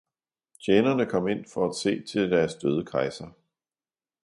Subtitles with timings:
[0.65, 3.27] Tjenerne kom ind for at se til deres døde kejser.